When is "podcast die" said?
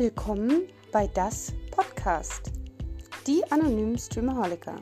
1.70-3.44